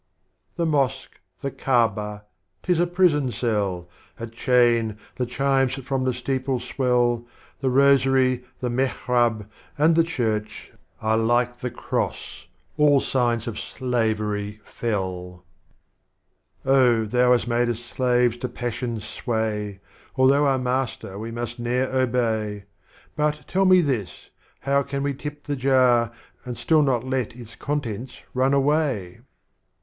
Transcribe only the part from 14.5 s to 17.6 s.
fell. 53 Strophes of Omar Khayyam. Oh Thou hast